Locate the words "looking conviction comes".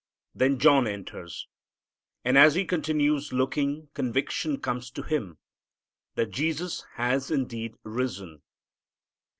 3.31-4.89